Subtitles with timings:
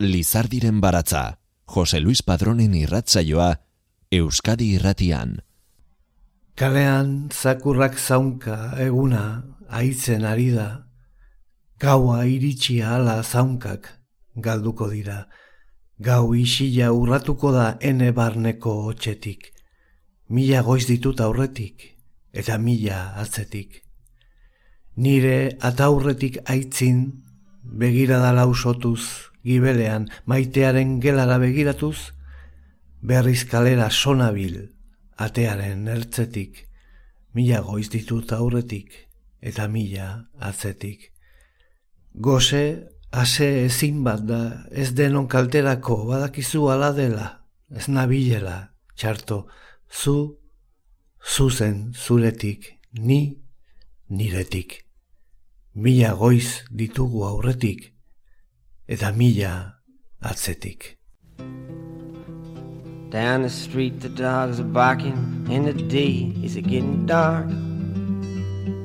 [0.00, 3.60] Lizardiren baratza, Jose Luis Padronen irratzaioa,
[4.10, 5.42] Euskadi irratian.
[6.56, 10.86] Kalean zakurrak zaunka eguna aitzen ari da,
[11.78, 13.99] gaua iritsi ala zaunkak
[14.36, 15.28] galduko dira,
[15.98, 19.52] gau isila urratuko da ene barneko hotxetik,
[20.28, 21.90] mila goiz ditut aurretik
[22.32, 23.82] eta mila atzetik.
[24.96, 27.02] Nire ataurretik aitzin
[27.62, 32.12] begirada lausotuz gibelean maitearen gelara begiratuz,
[33.00, 34.58] berriz kalera sonabil
[35.16, 36.66] atearen ertzetik,
[37.34, 38.94] mila goiz ditut aurretik
[39.40, 41.10] eta mila atzetik.
[42.14, 42.64] Goze,
[43.10, 47.26] ase ezin bat da, ez denon kalterako badakizu ala dela,
[47.74, 49.46] ez nabilela, txarto,
[49.90, 50.36] zu,
[51.20, 53.40] zuzen zuretik, ni,
[54.08, 54.84] niretik.
[55.74, 57.92] Mila goiz ditugu aurretik,
[58.86, 59.52] eta mila
[60.22, 60.96] atzetik.
[63.10, 67.48] Down the street the dogs are barking and the day is getting dark.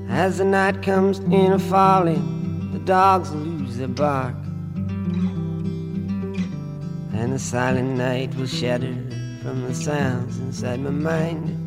[0.10, 4.36] As the night comes in a falling, the dogs lose their bark.
[7.14, 8.94] And the silent night will shatter
[9.42, 11.62] from the sounds inside my mind.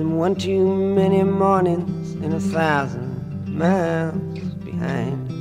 [0.00, 4.16] I'm one too many mornings and a thousand miles
[4.64, 5.39] behind.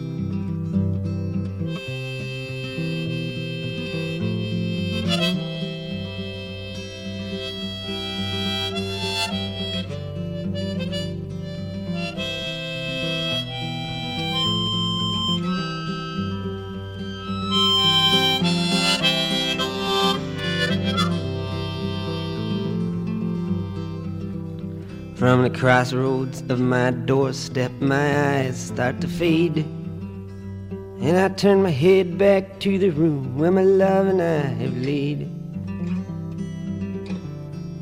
[25.20, 29.58] From the crossroads of my doorstep, my eyes start to fade.
[29.58, 34.78] And I turn my head back to the room where my love and I have
[34.78, 35.24] laid.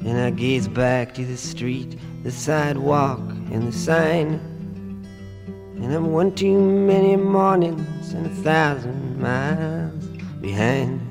[0.04, 3.20] And I gaze back to the street, the sidewalk,
[3.52, 4.40] and the sign.
[5.76, 10.04] And I'm one too many mornings and a thousand miles
[10.42, 11.07] behind.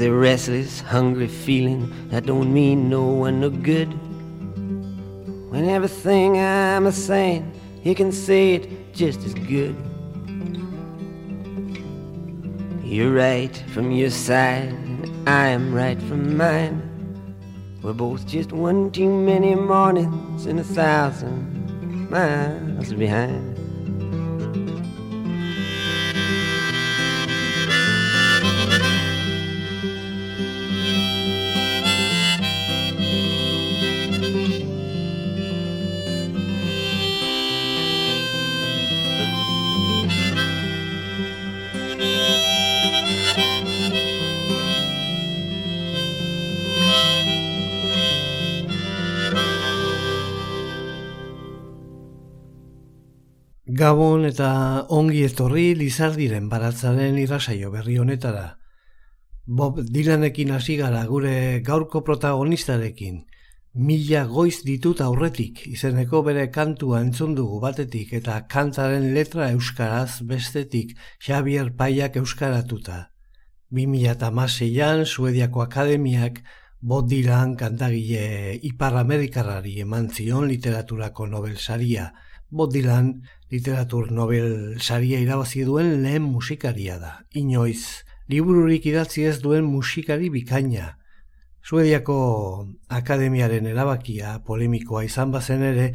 [0.00, 3.88] A restless, hungry feeling that don't mean no one no good.
[5.50, 7.52] When everything I'm a saying,
[7.82, 9.76] he can say it just as good.
[12.84, 16.82] You're right from your side, and I am right from mine.
[17.82, 23.49] We're both just one too many mornings and a thousand miles behind.
[53.80, 54.46] Gabon eta
[54.92, 58.58] ongi etorri Lizardiren baratzaren irasaio berri honetara.
[59.46, 63.22] Bob Dylanekin hasi gara gure gaurko protagonistarekin.
[63.88, 70.92] Mila goiz ditut aurretik izeneko bere kantua entzun dugu batetik eta kantaren letra euskaraz bestetik
[71.24, 73.06] Xavier Paiak euskaratuta.
[73.72, 76.42] 2006an Suediako Akademiak
[76.82, 82.10] Bob Dylan kantagile Ipar Amerikarrari eman zion literaturako Nobel saria.
[82.50, 83.14] Bob Dylan
[83.50, 87.12] literatur Nobel saria irabazi duen lehen musikaria da.
[87.34, 90.96] Inoiz, libururik idatzi ez duen musikari bikaina.
[91.66, 92.16] Suediako
[92.88, 95.90] akademiaren erabakia polemikoa izan bazen ere,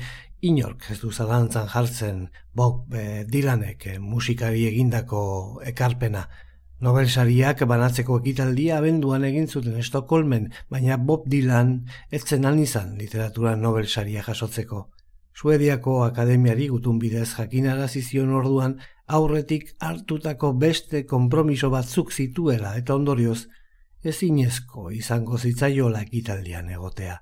[0.45, 5.21] inork ez du zalantzan jartzen Bob eh, Dylanek musikari egindako
[5.65, 6.27] ekarpena.
[6.85, 11.77] Nobel sariak banatzeko ekitaldia abenduan egin zuten Estokolmen, baina Bob Dylan
[12.11, 14.89] ez zen izan literatura Nobel saria jasotzeko.
[15.35, 18.77] Suediako akademiari gutun bidez jakinarazi zion orduan
[19.07, 23.47] aurretik hartutako beste konpromiso batzuk zituela eta ondorioz
[24.05, 27.17] ezinezko izango zitzaiola ekitaldian egotea.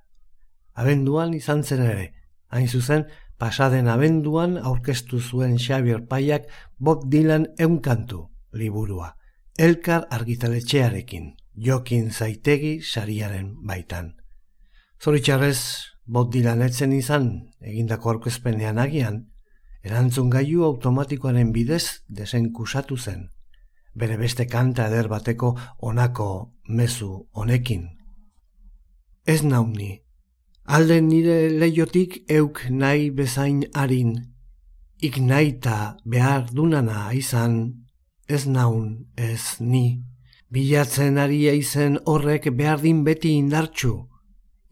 [0.74, 2.06] Abenduan izan zen ere,
[2.50, 3.06] hain zuzen,
[3.38, 6.46] pasaden abenduan aurkeztu zuen Xavier Paiak
[6.78, 9.16] Bob Dylan eunkantu liburua.
[9.58, 14.14] Elkar argitaletxearekin, jokin zaitegi sariaren baitan.
[15.02, 17.28] Zoritxarrez, Bob Dylan etzen izan,
[17.64, 19.22] egindako aurkezpenean agian,
[19.88, 23.30] erantzun gaiu automatikoaren bidez desenkusatu zen.
[23.96, 26.28] Bere beste kanta eder bateko onako
[26.68, 27.88] mezu honekin.
[29.26, 30.02] Ez nauni,
[30.66, 34.18] alde nire leiotik euk nahi bezain harin,
[35.00, 37.86] ik naita behar dunana izan,
[38.28, 40.04] ez naun ez ni.
[40.52, 44.10] Bilatzen ari izen horrek behar din beti indartxu,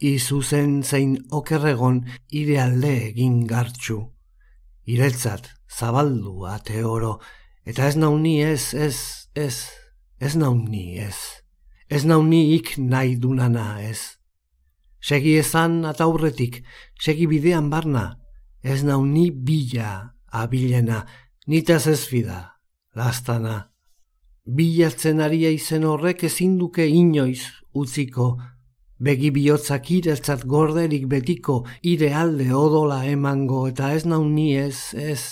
[0.02, 4.00] izu zen zein okerregon ire alde egin gartxu.
[4.90, 7.20] Iretzat, zabaldu ate oro,
[7.66, 8.98] eta ez nauni ez, ez,
[9.36, 9.56] ez,
[10.20, 11.18] ez nauni ez.
[11.88, 14.18] Ez nauni ik nahi dunana ez.
[15.02, 16.62] Segi ezan eta aurretik,
[17.00, 18.18] segi bidean barna,
[18.62, 21.06] ez nauni bila abilena,
[21.48, 22.58] nitaz ez fida,
[22.96, 23.72] lastana.
[24.46, 27.44] Bilatzen aria izen horrek ezin duke inoiz
[27.78, 28.38] utziko,
[29.02, 35.24] Begi bihotzak ireltzat gorderik betiko ire alde odola emango eta ez nau ni ez, ez,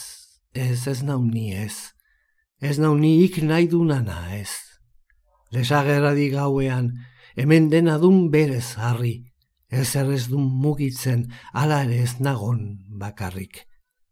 [0.54, 1.76] ez, ez nau ni ez.
[2.62, 4.50] Ez nau ni ik nahi dunana ez.
[5.54, 6.90] Lesagerra di gauean,
[7.38, 9.30] hemen dena dun berez harri,
[9.70, 13.68] ez errez dun mugitzen, ala ere ez nagon bakarrik.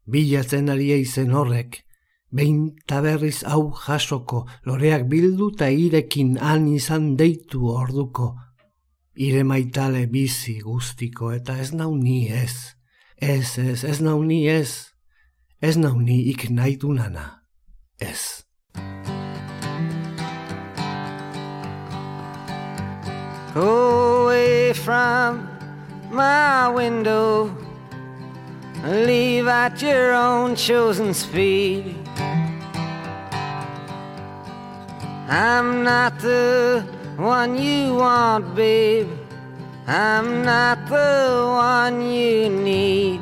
[0.06, 1.82] Bilatzen ari eizen horrek,
[2.30, 8.36] behin taberriz hau jasoko, loreak bildu ta irekin han izan deitu orduko,
[9.18, 12.54] ire maitale bizi guztiko eta ez nau ni ez.
[13.18, 14.94] Ez, ez, ez nau ni ez.
[15.60, 17.44] Ez nau ni ik nahi dunana.
[17.98, 18.46] Ez.
[23.54, 25.50] Go away from
[26.12, 27.50] my window
[28.84, 31.96] Leave at your own chosen speed
[35.28, 39.10] I'm not the one you want, babe.
[39.88, 43.22] I'm not the one you need.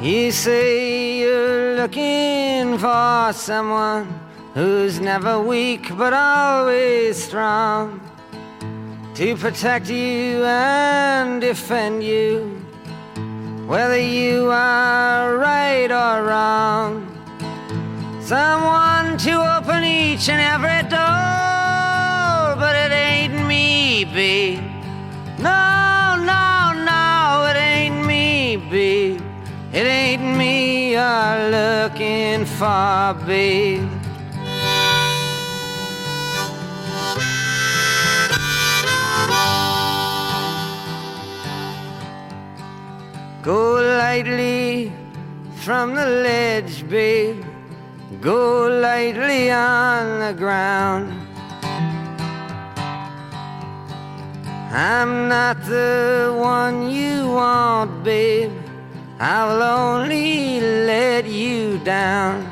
[0.00, 4.06] You say you're looking for someone
[4.54, 8.00] who's never weak but always strong
[9.16, 12.62] to protect you and defend you,
[13.66, 17.07] whether you are right or wrong.
[18.28, 24.60] Someone to open each and every door, but it ain't me, babe.
[25.38, 29.22] No, no, no, it ain't me, babe.
[29.72, 33.88] It ain't me you're looking for, babe.
[43.42, 44.92] Go lightly
[45.54, 47.47] from the ledge, babe.
[48.20, 51.12] Go lightly on the ground.
[54.72, 58.50] I'm not the one you want, babe.
[59.20, 62.42] I will only let you down.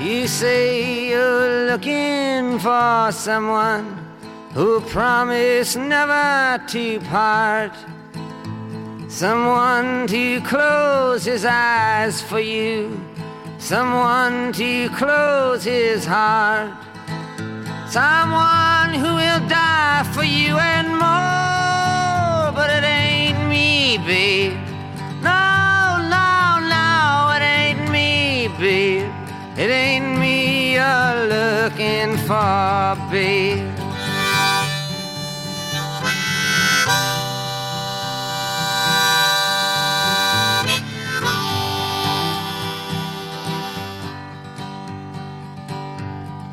[0.00, 3.98] You say you're looking for someone
[4.54, 7.72] who promised never to part.
[9.08, 13.00] Someone to close his eyes for you.
[13.58, 16.70] Someone to close his heart.
[17.88, 22.52] Someone who will die for you and more.
[22.54, 24.52] But it ain't me, babe.
[25.22, 29.10] No, no, no, it ain't me, babe.
[29.56, 33.67] It ain't me you're looking for, babe.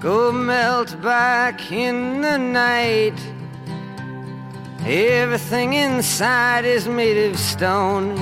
[0.06, 3.20] Go melt back in the night.
[4.86, 8.14] Everything inside is made of stone.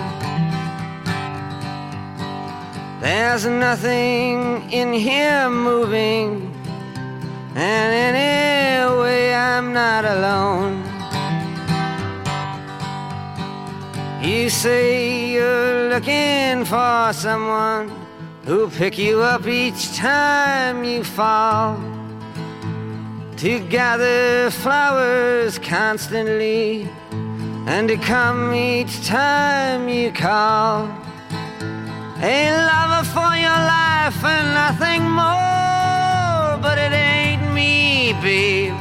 [3.01, 6.55] There's nothing in here moving,
[7.53, 10.81] and anyway, I'm not alone.
[14.23, 18.02] You say you're looking for someone
[18.45, 21.77] who'll pick you up each time you fall.
[23.37, 26.89] To gather flowers constantly
[27.65, 30.87] and to come each time you call.
[32.21, 32.37] A
[32.69, 38.73] lover for your life and nothing more, but it ain't me, babe.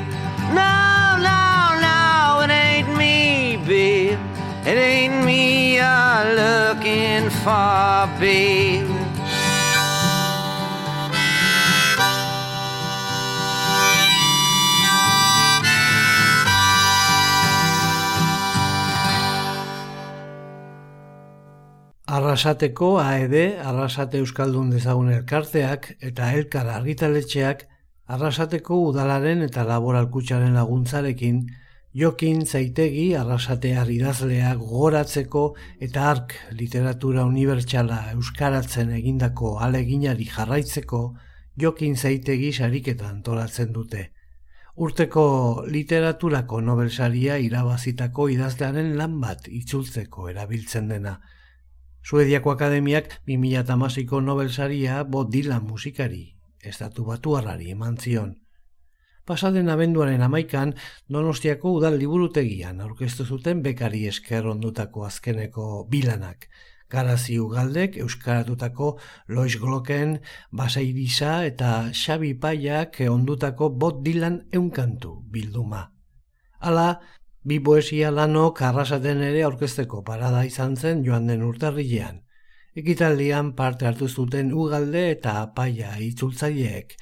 [0.54, 4.18] No, no, no, it ain't me, babe.
[4.64, 8.91] It ain't me you're looking for, babe.
[22.12, 27.62] Arrasateko AED, Arrasate Euskaldun dezagun elkarteak eta elkar argitaletxeak
[28.16, 31.40] Arrasateko udalaren eta laboralkutsaren laguntzarekin
[32.02, 35.46] Jokin Zaitegi Arrasatear idazleak goratzeko
[35.88, 41.04] eta ark literatura unibertsala euskaratzen egindako aleginari jarraitzeko
[41.64, 44.10] Jokin Zaitegi sariketan antolatzen dute.
[44.76, 45.28] Urteko
[45.64, 51.22] literaturako nobelsaria irabazitako idazlearen lan bat itzultzeko erabiltzen dena.
[52.02, 58.32] Suediako Akademiak 2008ko Nobel saria Bob Dylan musikari, estatu batuarrari eman zion.
[59.24, 60.74] Pasaden abenduaren amaikan,
[61.06, 66.48] Donostiako udal liburutegian aurkeztu zuten bekari esker ondutako azkeneko bilanak.
[66.90, 68.96] Garazi ugaldek euskaratutako
[69.28, 70.18] Lois Glocken,
[70.50, 75.92] Basairisa eta Xabi Paiak ondutako Bob Dylan eunkantu bilduma.
[76.58, 76.98] Hala,
[77.44, 82.20] Bi poesia lanok arrasaten ere aurkezteko parada izan zen joan den urtarrilean.
[82.82, 86.94] Ekitaldian parte hartu zuten ugalde eta apaia itzultzaileek,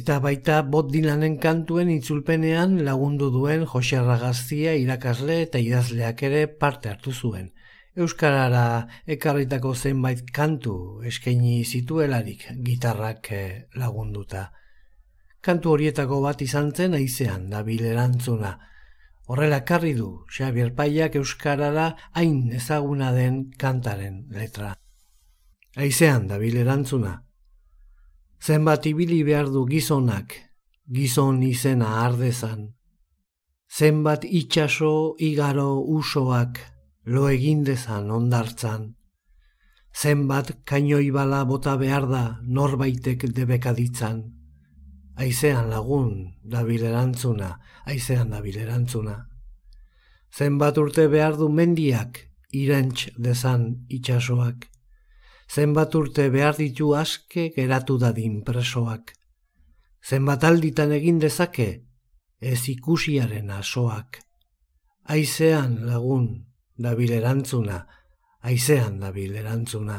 [0.00, 6.94] eta baita bot dilanen kantuen itzulpenean lagundu duen Jose Ragaztia irakasle eta idazleak ere parte
[6.94, 7.50] hartu zuen.
[7.98, 8.86] Euskarara
[9.18, 14.52] ekarritako zenbait kantu eskaini zituelarik gitarrak eh, lagunduta.
[15.42, 18.58] Kantu horietako bat izan zen aizean da bilerantzuna,
[19.30, 21.84] Horrela karri du Xavier Paiak euskarara
[22.18, 24.72] hain ezaguna den kantaren letra.
[25.76, 27.12] Aizean da erantzuna.
[28.42, 30.34] Zenbat ibili behar du gizonak,
[30.88, 32.74] gizon izena ardezan.
[33.70, 36.58] Zenbat itxaso igaro usoak
[37.04, 38.96] lo egindezan ondartzan.
[39.94, 44.39] Zenbat kainoi bala bota behar da norbaitek debekaditzan
[45.20, 46.12] aizean lagun
[46.42, 49.16] dabil erantzuna, aizean dabil erantzuna.
[50.32, 52.22] Zenbat urte behar du mendiak,
[52.56, 54.66] irentx dezan itxasoak.
[55.50, 59.12] Zenbat urte behar ditu aske geratu dadin presoak.
[60.00, 61.70] Zenbat alditan egin dezake,
[62.40, 64.22] ez ikusiaren asoak.
[65.10, 66.46] Aizean lagun
[66.78, 67.82] dabil erantzuna,
[68.40, 69.98] aizean dabil erantzuna.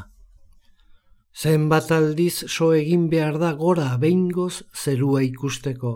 [1.32, 5.94] Zenbat aldiz so egin behar da gora behingoz zerua ikusteko.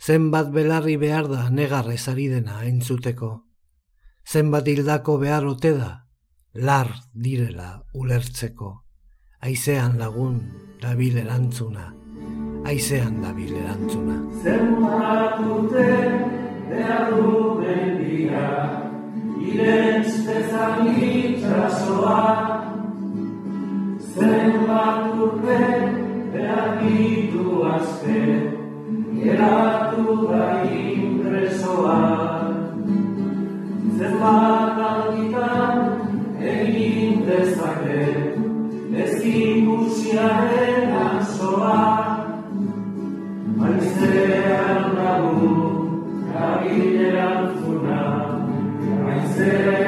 [0.00, 3.30] Zenbat belarri behar da negarrez ari dena entzuteko.
[4.24, 5.90] Zenbat hildako behar ote da,
[6.54, 8.72] lar direla ulertzeko.
[9.40, 10.40] Aizean lagun
[10.82, 11.92] dabil erantzuna,
[12.66, 14.16] aizean dabil erantzuna.
[14.42, 15.86] Zenbat urte
[16.70, 18.48] behar du bendia,
[19.44, 22.57] irentz bezan itxasoa,
[24.18, 25.58] zenbat urte
[26.32, 28.22] behar ditu azte,
[29.14, 31.98] geratu da impresoa.
[33.98, 35.78] Zenbat alditan
[36.52, 38.02] egin dezake,
[39.04, 41.80] ez ikusiaren azoa.
[43.68, 45.52] Aizean dago,
[46.32, 48.02] gabileran zuna,
[49.12, 49.87] aizean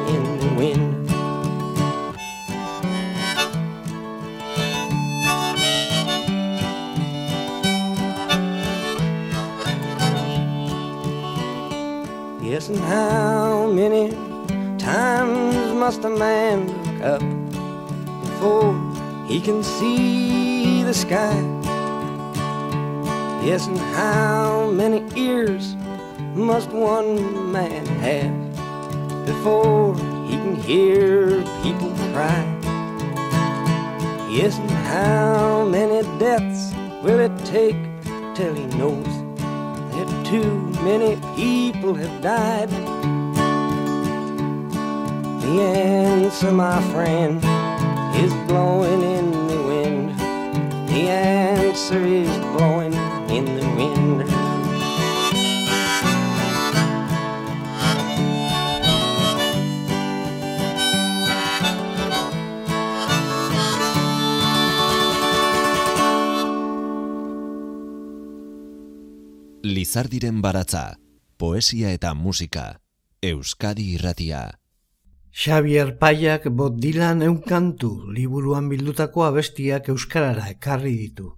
[12.61, 14.11] Yes, and how many
[14.77, 17.21] times must a man look up
[18.21, 21.33] before he can see the sky?
[23.43, 25.75] Yes, and how many ears
[26.35, 29.95] must one man have before
[30.27, 32.45] he can hear people cry?
[34.29, 37.81] Yes, and how many deaths will it take
[38.35, 39.20] till he knows
[40.31, 42.69] too many people have died?
[45.41, 47.43] The answer, my friend,
[48.15, 50.17] is blowing in the wind.
[50.87, 52.93] The answer is blowing
[53.29, 54.40] in the wind.
[69.71, 70.97] Lizardiren baratza,
[71.39, 72.81] poesia eta musika,
[73.23, 74.41] Euskadi irratia.
[75.31, 81.29] Xavier Paiak Bob Dylan eunkantu liburuan bildutako abestiak euskarara ekarri ditu.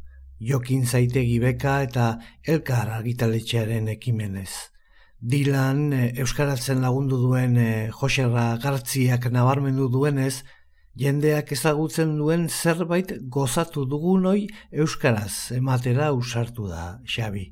[0.41, 2.07] Jokin zaitegi beka eta
[2.55, 4.49] elkar argitaletxearen ekimenez.
[5.21, 10.41] Dylan eh, euskaratzen lagundu duen eh, Joserra Gartziak nabarmendu duenez,
[10.97, 17.51] jendeak ezagutzen duen zerbait gozatu dugunoi euskaraz ematera usartu da Xabi.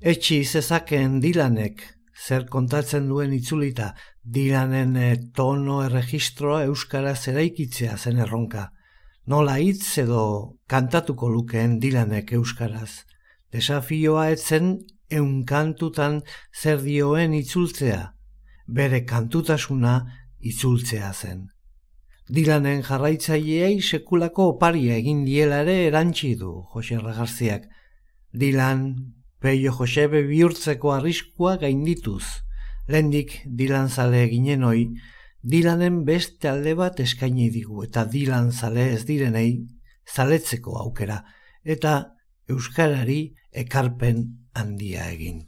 [0.00, 1.80] Etxi zezaken Dylanek
[2.14, 3.88] zer kontatzen duen itzulita
[4.22, 8.68] Dylanen eh, tono erregistroa euskaraz eraikitzea zen erronka.
[9.26, 13.02] Nola hitz edo kantatuko lukeen Dylanek euskaraz.
[13.50, 14.70] Desafioa etzen
[15.10, 16.22] eun kantutan
[16.54, 18.14] zer dioen itzultzea,
[18.68, 19.98] bere kantutasuna
[20.38, 21.48] itzultzea zen.
[22.30, 27.66] Dylanen jarraitzaileei sekulako oparia egin diela ere erantsi du Jose Ragarziak.
[28.30, 28.84] Dylan
[29.40, 32.24] Peio Josebe bihurtzeko arriskua gaindituz.
[32.88, 34.88] Lendik Dylan zale ginen hoi,
[35.42, 39.50] Dylanen beste alde bat eskaini digu eta Dylan zale ez direnei
[40.08, 41.20] zaletzeko aukera
[41.64, 41.92] eta
[42.50, 43.20] euskarari
[43.62, 44.24] ekarpen
[44.54, 45.44] handia egin.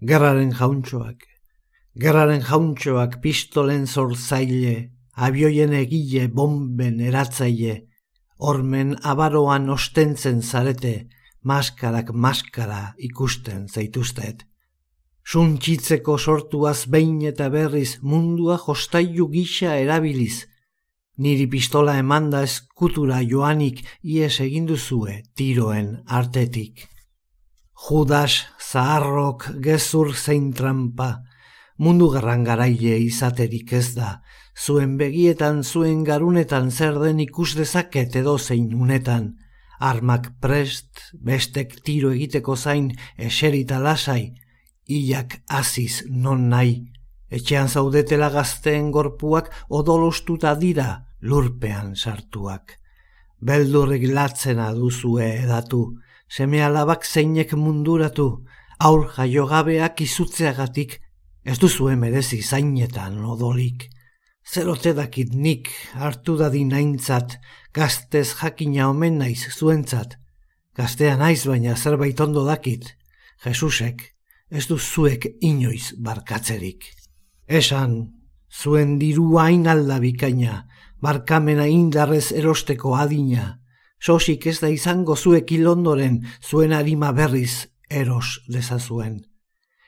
[0.00, 1.26] Gerraren jauntxoak,
[2.00, 7.82] gerraren jauntxoak pistolen zortzaile, abioien egile bomben eratzaile,
[8.38, 10.94] ormen abaroan ostentzen zarete,
[11.42, 14.46] maskarak maskara ikusten zaituztet.
[15.22, 20.46] Suntxitzeko sortuaz behin eta berriz mundua jostailu gisa erabiliz,
[21.18, 26.88] niri pistola emanda eskutura joanik ies eginduzue tiroen artetik.
[27.82, 31.22] Judas, zaharrok, gezur zein trampa,
[31.78, 34.20] mundu garran garaile izaterik ez da,
[34.54, 39.32] zuen begietan, zuen garunetan zer den ikus dezaket edo zein unetan,
[39.82, 44.32] armak prest, bestek tiro egiteko zain eserita lasai,
[44.88, 46.76] hilak aziz non nahi,
[47.30, 50.88] etxean zaudetela gazteen gorpuak odolostuta dira
[51.22, 52.78] lurpean sartuak.
[53.42, 55.82] Beldurrik latzena duzue edatu,
[56.28, 58.28] seme alabak zeinek munduratu,
[58.78, 61.00] aur jaiogabeak izutzeagatik,
[61.44, 63.88] ez duzue merezi zainetan odolik.
[64.42, 67.38] Zerote dakit nik hartu dadin aintzat,
[67.72, 70.18] gaztez jakina omen naiz zuentzat.
[70.76, 72.96] Gaztea naiz baina zerbait ondo dakit,
[73.44, 74.02] Jesusek,
[74.50, 76.84] ez du zuek inoiz barkatzerik.
[77.46, 78.12] Esan,
[78.50, 79.66] zuen diru hain
[80.00, 80.66] bikaina,
[81.00, 83.58] barkamena indarrez erosteko adina,
[84.00, 89.24] sosik ez da izango zuek ilondoren zuen harima berriz eros dezazuen.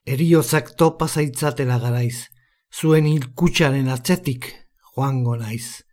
[0.06, 2.28] Eriotzak topa zaitzatela garaiz,
[2.74, 4.48] zuen hilkutsaren atzetik
[4.94, 5.84] joango naiz.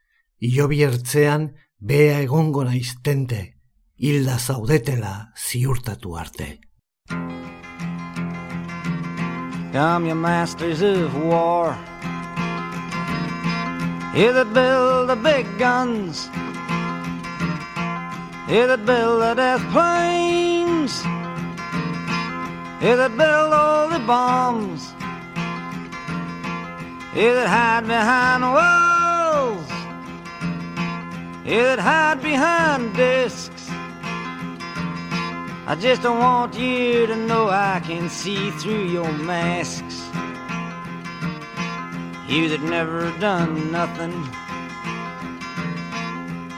[0.41, 3.41] Io biertzean bea egongo naiz tente,
[4.01, 6.57] hilda zaudetela ziurtatu arte.
[9.71, 11.77] Come, you masters of war.
[14.13, 16.29] You that build the big guns.
[18.49, 21.03] You that build the death planes.
[22.81, 25.00] You that build all the bombs.
[27.13, 29.69] You that hide behind walls.
[31.45, 33.67] You that hide behind discs.
[35.67, 39.99] I just don't want you to know I can see through your masks.
[42.29, 44.25] You that never done nothing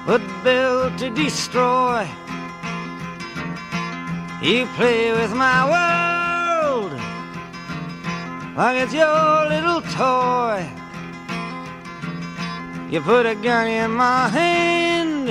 [0.06, 2.08] but build to destroy.
[4.40, 6.33] You play with my world
[8.56, 10.70] like it's your little toy.
[12.90, 15.30] You put a gun in my hand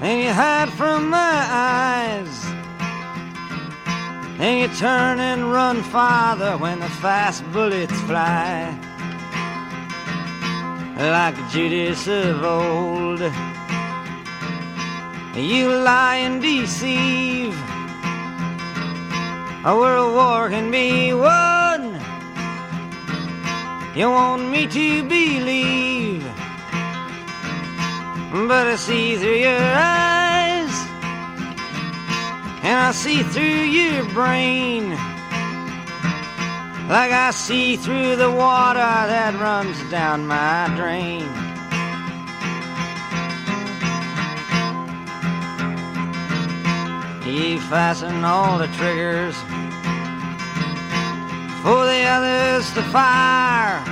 [0.00, 2.44] and you hide from my eyes.
[4.40, 8.72] And you turn and run farther when the fast bullets fly.
[10.96, 13.20] Like Judas of old,
[15.36, 17.56] you lie and deceive.
[19.64, 22.00] A world war can be won.
[23.96, 26.22] You want me to believe,
[28.30, 30.70] but I see through your eyes,
[32.62, 34.90] and I see through your brain,
[36.88, 41.47] like I see through the water that runs down my drain.
[47.28, 49.36] You fasten all the triggers
[51.62, 53.84] for the others to fire.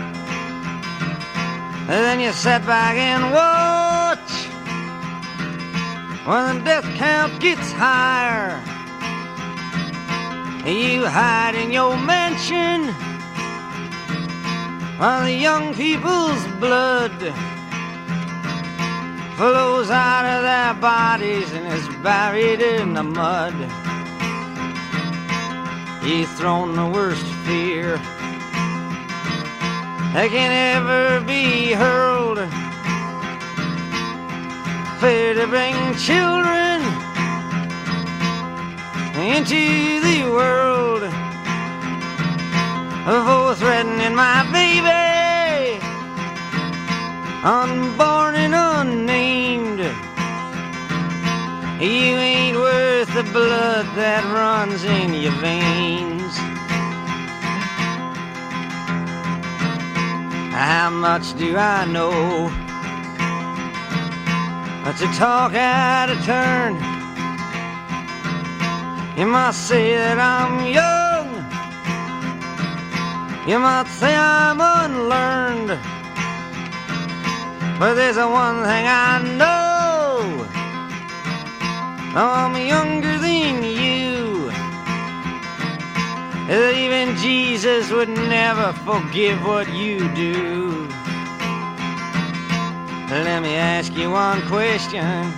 [1.81, 4.33] And then you sit back and watch
[6.27, 8.59] when the death count gets higher.
[10.65, 12.89] You hide in your mansion
[14.99, 17.13] while the young people's blood
[19.37, 23.53] flows out of their bodies and is buried in the mud.
[26.03, 27.99] He's thrown the worst fear
[30.15, 32.39] that can ever be hurled.
[35.01, 36.81] Fear to bring children
[39.21, 41.03] into the world.
[43.05, 45.16] For threatening my baby,
[47.47, 49.79] unborn and unnamed.
[51.81, 56.35] You ain't worth the blood that runs in your veins.
[60.53, 62.51] How much do I know?
[64.83, 66.75] But to talk out of turn.
[69.17, 71.29] You might say that I'm young.
[73.49, 75.96] You might say I'm unlearned.
[77.79, 80.47] But there's one thing I know.
[82.17, 84.51] I'm younger than you.
[86.49, 90.89] That even Jesus would never forgive what you do.
[93.11, 95.31] Let me ask you one question.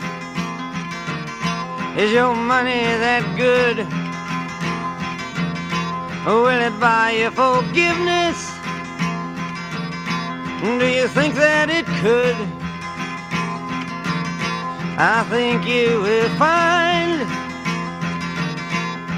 [1.98, 3.78] Is your money that good?
[6.24, 8.47] Will it buy you forgiveness?
[10.60, 12.34] Do you think that it could?
[15.00, 17.22] I think you will find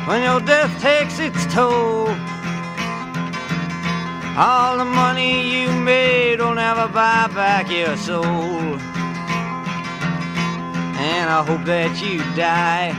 [0.06, 2.08] when your death takes its toll.
[4.36, 8.78] All the money you made will never buy back your soul.
[11.00, 12.92] And I hope that you die.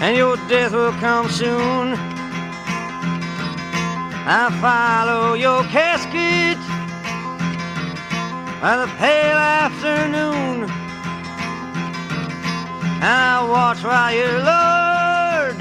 [0.00, 2.13] And your death will come soon.
[4.26, 6.56] I follow your casket
[8.62, 10.64] by the pale afternoon.
[13.02, 15.58] And I watch while you're lowered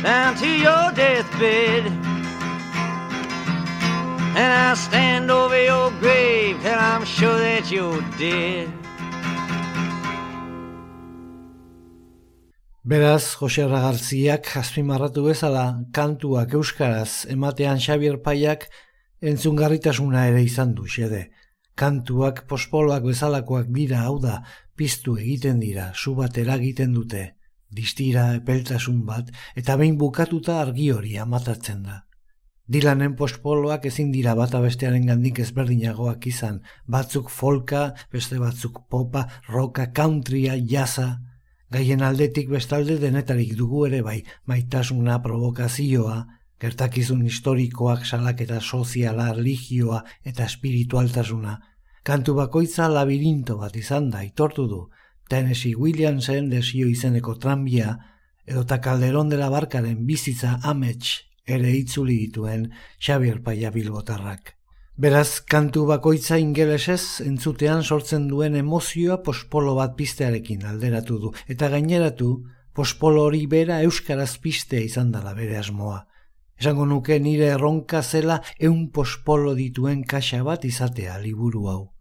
[0.00, 1.86] down to your deathbed.
[4.36, 8.81] And I'll stand over your grave till I'm sure that you're dead.
[12.84, 18.66] Beraz, Jose Garziak azpimarratu bezala kantuak euskaraz ematean Xabier Paiak
[19.22, 21.28] entzungarritasuna ere izan du xede.
[21.78, 24.40] Kantuak pospoloak bezalakoak dira hau da,
[24.74, 27.22] piztu egiten dira, su bat eragiten dute,
[27.70, 32.02] distira epeltasun bat, eta behin bukatuta argi hori amatatzen da.
[32.66, 39.92] Dilanen pospoloak ezin dira bata bestearen gandik ezberdinagoak izan, batzuk folka, beste batzuk popa, roka,
[39.94, 41.12] countrya, jasa,
[41.72, 46.16] gaien aldetik bestalde denetarik dugu ere bai, maitasuna, provokazioa,
[46.62, 51.58] gertakizun historikoak salaketa soziala, religioa eta espiritualtasuna.
[52.02, 54.80] Kantu bakoitza labirinto bat izan da, itortu du,
[55.28, 57.96] Tennessee Williamsen desio izeneko tranbia,
[58.46, 64.56] edo ta Calderón de la Barkaren bizitza amets ere itzuli dituen Xavier Paia Bilbotarrak.
[65.00, 72.28] Beraz, kantu bakoitza ingelesez entzutean sortzen duen emozioa pospolo bat pistearekin alderatu du, eta gaineratu
[72.76, 76.02] pospolo hori bera euskaraz pistea izan dela bere asmoa.
[76.60, 81.91] Esango nuke nire erronka zela eun pospolo dituen kaxa bat izatea liburu hau.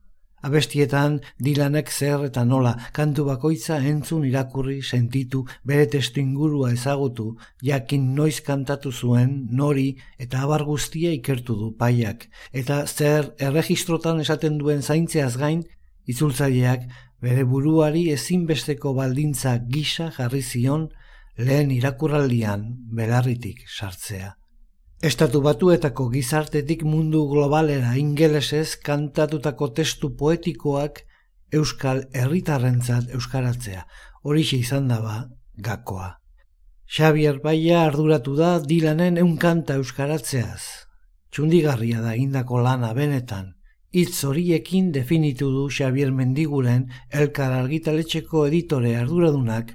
[0.41, 7.27] Abestietan dilanek zer eta nola kantu bakoitza entzun irakurri sentitu bere testu ingurua ezagutu
[7.62, 12.27] jakin noiz kantatu zuen nori eta abar guztia ikertu du paiak
[12.63, 15.63] eta zer erregistrotan esaten duen zaintzeaz gain
[16.10, 16.89] itzultzaileak
[17.21, 20.89] bere buruari ezinbesteko baldintza gisa jarri zion
[21.38, 22.65] lehen irakurraldian
[22.97, 24.40] belarritik sartzea.
[25.02, 31.00] Estatu batuetako gizartetik mundu globalera ingelesez kantatutako testu poetikoak
[31.58, 33.88] euskal herritarrentzat euskaratzea.
[34.22, 35.16] Horixe izan daba
[35.58, 36.20] gakoa.
[36.86, 40.62] Xavier Baia arduratu da dilanen eun kanta euskaratzeaz.
[41.34, 43.56] Txundigarria da indako lana benetan.
[43.90, 49.74] Itz horiekin definitu du Xavier Mendiguren elkar argitaletxeko editore arduradunak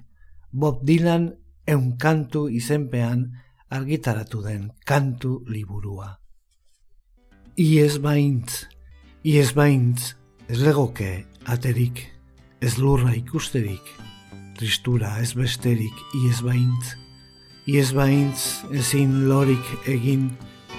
[0.53, 1.33] Bob Dylan
[1.67, 3.27] eun kantu izenpean
[3.71, 6.19] argitaratu den kantu liburua.
[7.57, 8.67] Iez baintz,
[9.25, 10.15] iez baintz,
[10.49, 12.03] ez legoke aterik,
[12.61, 13.83] ez lurra ikusterik,
[14.59, 16.95] tristura ez besterik, iez baintz,
[17.67, 20.31] iez baintz ezin lorik egin,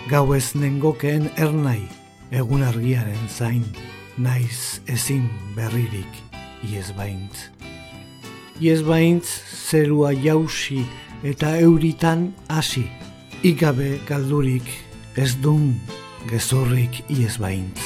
[0.08, 1.82] gau ez nengokeen ernai,
[2.32, 3.66] egun argiaren zain,
[4.18, 6.24] naiz ezin berririk,
[6.70, 7.50] iez baintz.
[8.62, 9.28] Iez baintz,
[9.68, 10.86] zerua jausi,
[11.24, 12.86] eta euritan hasi.
[13.46, 14.68] Ikabe galdurik
[15.18, 15.76] ez dun
[16.30, 17.82] gezorrik iez baintz.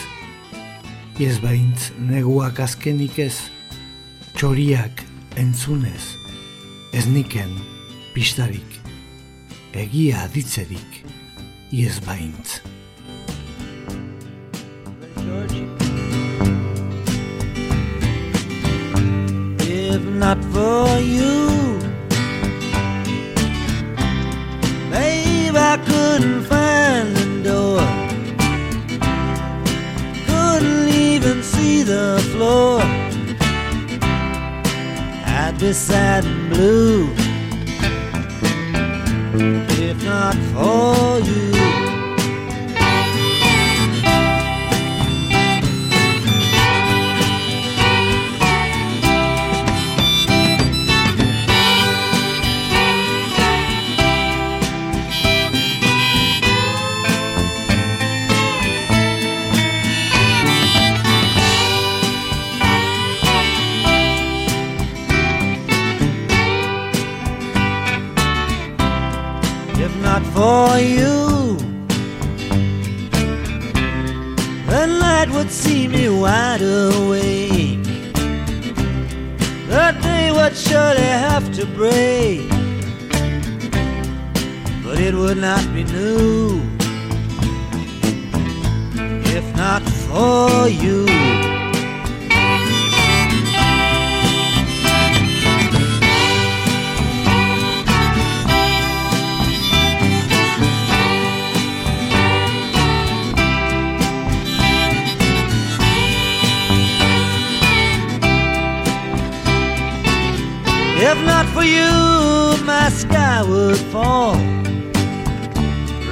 [1.19, 3.35] Iez baintz neguak azkenik ez,
[4.35, 5.03] txoriak
[5.37, 6.15] entzunez,
[6.95, 7.51] ez niken
[8.15, 8.79] pistarik,
[9.73, 11.03] egia ditzerik
[11.71, 12.61] iez baintz.
[19.71, 21.80] If not for you
[25.73, 27.79] I couldn't find the door.
[30.27, 32.81] Couldn't even see the floor.
[35.25, 37.07] I'd be sad and blue
[39.79, 41.60] if not for you.
[70.33, 71.57] For you.
[74.67, 77.83] The night would see me wide awake.
[79.67, 82.49] The day would surely have to break,
[84.83, 86.61] but it would not be new
[89.37, 91.50] if not for you.
[111.13, 111.91] If not for you,
[112.63, 114.35] my sky would fall,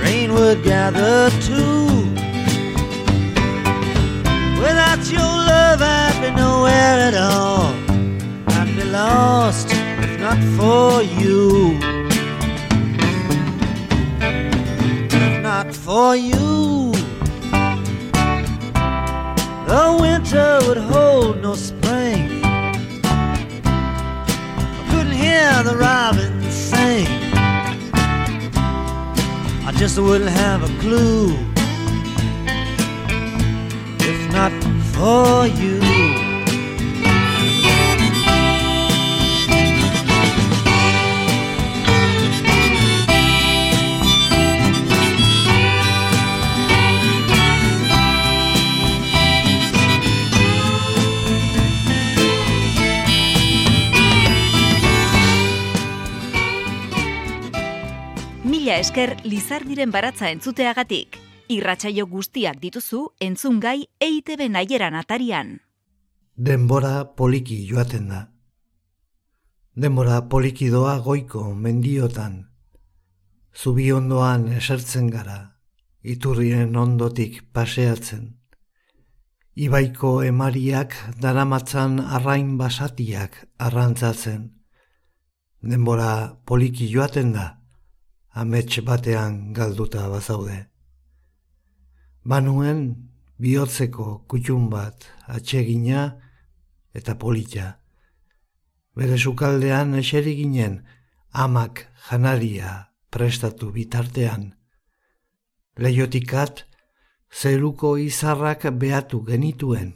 [0.03, 1.87] rain would gather too.
[4.59, 7.73] Without your love, I'd be nowhere at all.
[8.57, 11.79] I'd be lost if not for you.
[14.19, 16.91] If not for you,
[19.65, 22.28] the winter would hold no spring
[25.63, 26.71] the robins.
[29.65, 31.31] I just wouldn't have a clue
[33.99, 34.51] if not
[34.93, 35.98] for you.
[58.79, 61.17] Esker Lizardiren baratza entzuteagatik.
[61.51, 65.57] Irratsaio guztiak dituzu entzungai EITB naieran atarian.
[66.37, 68.21] Denbora poliki joaten da.
[69.75, 72.39] Denbora poliki doa goiko mendiotan.
[73.53, 75.39] Zubi ondoan esertzen gara.
[76.01, 78.39] iturrien ondotik paseatzen.
[79.55, 84.53] Ibaiko emariak daramatzan arrain basatiak arrantzatzen.
[85.61, 87.58] Denbora poliki joaten da,
[88.33, 90.67] amets batean galduta bazaude.
[92.23, 96.19] Banuen bihotzeko kutxun bat atsegina
[96.93, 97.79] eta polita.
[98.95, 100.81] Bere sukaldean eseri ginen
[101.31, 104.53] amak janaria prestatu bitartean.
[105.77, 106.65] Leiotikat
[107.31, 109.93] zeruko izarrak behatu genituen.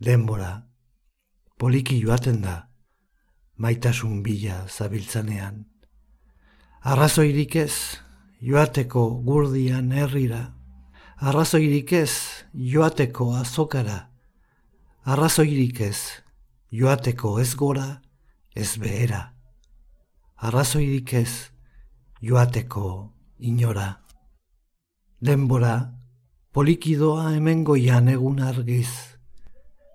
[0.00, 0.66] Denbora,
[1.58, 2.68] poliki joaten da,
[3.56, 5.75] maitasun bila zabiltzanean.
[6.86, 7.98] Arrazoirik ez,
[8.38, 10.52] joateko gurdian herrira.
[11.18, 12.12] Arrazoirik ez,
[12.54, 13.96] joateko azokara.
[15.02, 15.98] Arrazoirik ez,
[16.70, 17.88] joateko ez gora,
[18.54, 19.32] ez behera.
[20.36, 21.50] Arrazoirik ez,
[22.22, 22.86] joateko
[23.40, 23.88] inora.
[25.18, 25.74] Denbora,
[26.54, 29.18] polikidoa hemen goian egun argiz.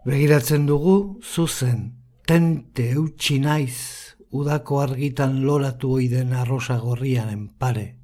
[0.04, 1.94] Begiratzen dugu, zuzen,
[2.28, 4.01] tente eutxi naiz,
[4.32, 7.96] udako argitan loratu oiden arrosa gorriaren pare.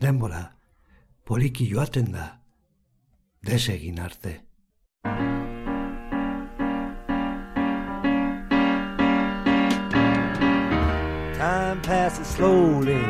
[0.00, 0.44] Denbora,
[1.24, 2.26] poliki joaten da,
[3.46, 4.40] desegin arte.
[11.38, 13.02] Time passes slowly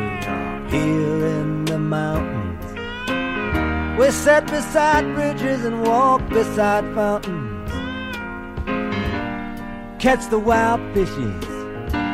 [0.69, 2.65] here in the mountains.
[3.99, 7.71] We sat beside bridges and walk beside fountains.
[9.99, 11.52] Catch the wild fishes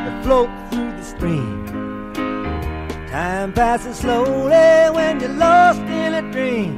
[0.04, 1.66] that float through the stream.
[3.10, 6.76] Time passes slowly when you're lost in a dream.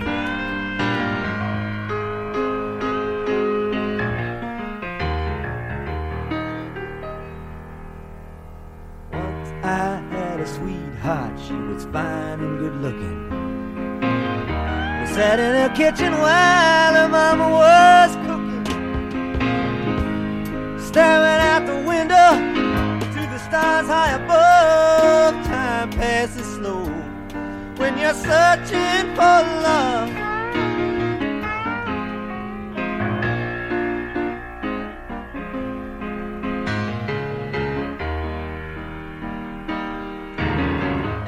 [9.12, 13.28] Once I had a sweetheart, she was fine and good looking.
[15.00, 18.64] We sat in her kitchen while her mama was cooking.
[20.78, 22.51] Staring out the window
[23.52, 25.34] stars high above.
[25.44, 26.86] Time passes slow
[27.76, 30.08] when you're searching for love.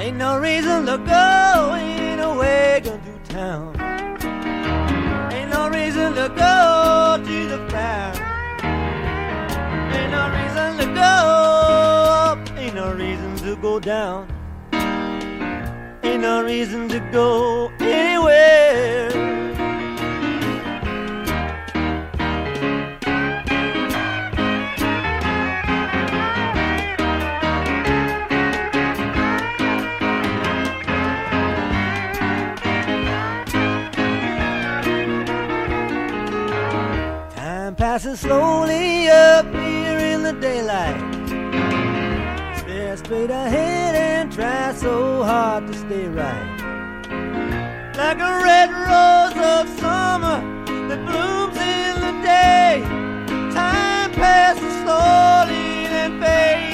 [0.00, 1.76] Ain't no reason to go,
[2.22, 3.76] no way going to town.
[5.30, 8.12] Ain't no reason to go to the fair.
[9.96, 11.43] Ain't no reason to go
[12.84, 14.28] no reason to go down.
[16.02, 19.10] Ain't no reason to go anywhere.
[37.34, 41.13] Time passes slowly up here in the daylight.
[43.04, 46.56] Straight ahead and try so hard to stay right.
[47.98, 50.40] Like a red rose of summer
[50.88, 52.80] that blooms in the day.
[53.52, 56.73] Time passes slowly and fades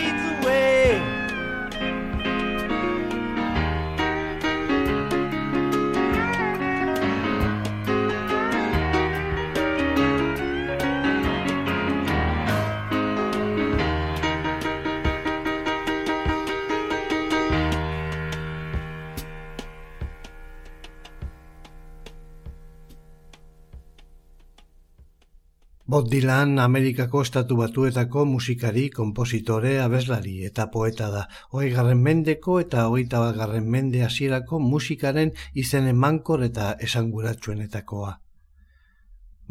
[26.00, 31.26] Bob Dylan Amerikako estatu batuetako musikari, kompositore, abeslari eta poeta da.
[31.52, 35.34] Hoi garren mendeko eta hogeita garren mende hasierako musikaren
[35.64, 38.14] izen emankor eta esanguratsuenetakoa.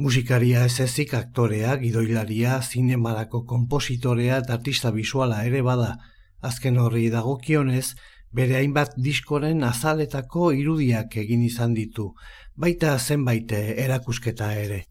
[0.02, 5.98] Musikaria ez ezik aktorea, gidoilaria, zinemarako kompositorea eta artista bisuala ere bada.
[6.42, 7.92] Azken horri dagokionez,
[8.34, 12.16] bere hainbat diskoren azaletako irudiak egin izan ditu,
[12.56, 14.88] baita zenbait erakusketa ere.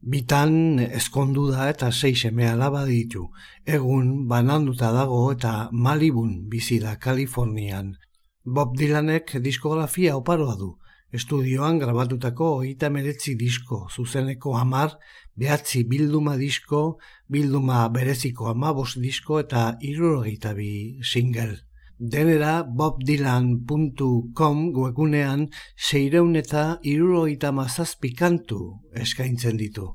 [0.00, 3.24] Bitan ezkondu da eta sei seme alaba ditu.
[3.66, 7.96] Egun bananduta dago eta Malibun bizi da Kalifornian.
[8.44, 10.76] Bob Dylanek diskografia oparoa du.
[11.12, 14.98] Estudioan grabatutako hogeita meretzi disko, zuzeneko hamar,
[15.34, 21.67] behatzi bilduma disko, bilduma bereziko amabos disko eta irurogeita bi single.
[21.98, 28.58] Denera bobdylan.com webgunean seireun eta irurogeita mazazpi kantu
[28.94, 29.88] eskaintzen ditu.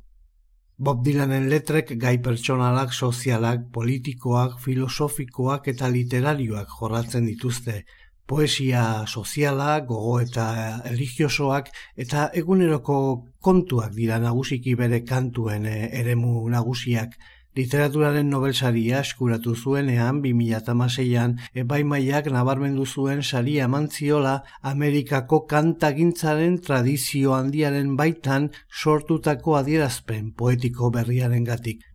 [0.77, 7.85] Bob Dylanen letrek gai pertsonalak, sozialak, politikoak, filosofikoak eta literarioak jorratzen dituzte,
[8.27, 10.45] poesia soziala, gogo eta
[10.83, 12.97] religiosoak eta eguneroko
[13.39, 17.15] kontuak dira nagusiki bere kantuen eh, eremu nagusiak.
[17.53, 24.31] Literaturaren nobelsaria eskuratu zuenean 2006an epaimaiak nabarmendu zuen saria mantziola
[24.71, 28.49] Amerikako kantagintzaren tradizio handiaren baitan
[28.81, 31.85] sortutako adierazpen poetiko berriaren gatik.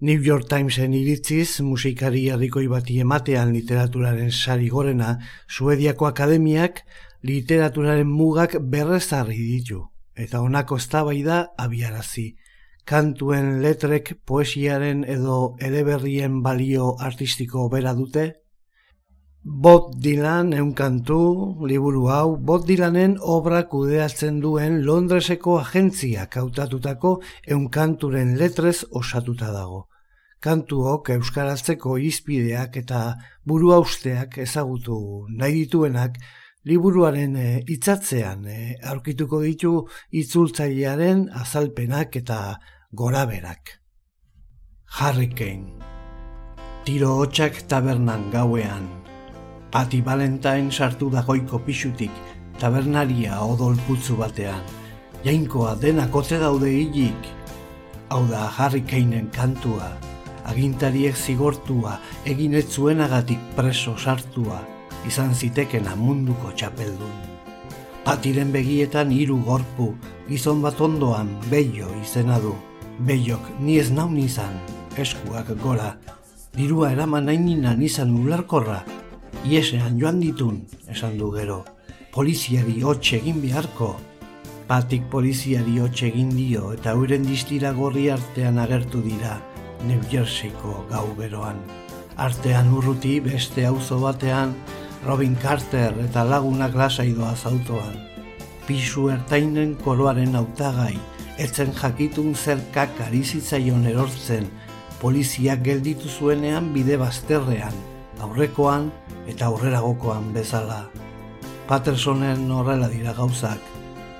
[0.00, 5.18] New York Timesen iritziz musikari herrikoi bati ematean literaturaren sari gorena,
[5.48, 6.84] Suediako Akademiak
[7.28, 9.84] literaturaren mugak berrezarri ditu,
[10.16, 12.30] eta honako eztabaida abiarazi
[12.88, 18.28] kantuen letrek poesiaren edo eleberrien balio artistiko bera dute?
[19.44, 21.18] Bob Dylan eun kantu,
[21.68, 27.12] liburu hau, Bob Dylanen obra kudeatzen duen Londreseko agentzia kautatutako
[27.46, 29.86] eun kanturen letrez osatuta dago.
[30.40, 33.02] Kantuok euskaratzeko izpideak eta
[33.44, 36.18] buru usteak ezagutu nahi dituenak,
[36.64, 38.58] liburuaren e, itzatzean e,
[38.92, 39.72] aurkituko ditu
[40.10, 42.58] itzultzailearen azalpenak eta
[42.90, 43.82] gora berak.
[44.88, 45.76] Hurricane
[46.84, 48.88] Tiro hotxak tabernan gauean.
[49.70, 52.10] Pati Valentine sartu da goiko pixutik
[52.58, 54.62] tabernaria odol putzu batean.
[55.22, 57.28] Jainkoa dena kote daude hilik.
[58.08, 59.92] Hau da Hurricaneen kantua.
[60.48, 64.62] Agintariek zigortua egin etzuenagatik preso sartua
[65.04, 67.20] izan zitekena munduko txapeldun.
[68.08, 69.92] Patiren begietan hiru gorpu,
[70.30, 72.56] gizon bat ondoan beio izena du.
[72.98, 74.56] Beiok, ni ez nau nizan,
[74.98, 75.92] eskuak gora,
[76.56, 78.80] dirua eraman nahi nina nizan ularkorra,
[79.46, 81.60] iesean joan ditun, esan du gero,
[82.10, 83.92] poliziari hotxe egin beharko,
[84.66, 89.36] patik poliziari hotxe egin dio eta uren distira gorri artean agertu dira,
[89.86, 91.60] New Jerseyko gau beroan.
[92.18, 94.56] Artean urruti beste auzo batean,
[95.06, 97.94] Robin Carter eta lagunak lasaidoa zautoan.
[98.66, 100.96] Pisu ertainen koroaren autagai,
[101.38, 104.48] etzen jakitun zerkak arizitzaion erortzen,
[104.98, 107.74] poliziak gelditu zuenean bide bazterrean,
[108.20, 108.90] aurrekoan
[109.30, 110.82] eta aurreragokoan bezala.
[111.68, 113.62] Pattersonen horrela dira gauzak,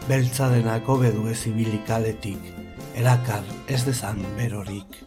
[0.09, 2.53] beltza denako bedu ezibilik aletik,
[2.95, 5.03] erakar ez dezan berorik.